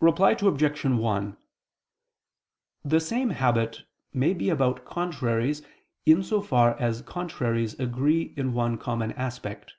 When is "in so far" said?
6.04-6.78